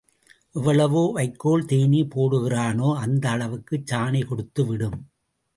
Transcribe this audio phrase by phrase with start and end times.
[0.55, 4.99] எவ்வளவு, வைக்கோல் தீனி போடுகிறானோ அந்த அளவுக்கு சாணி கொடுத்து விடும்.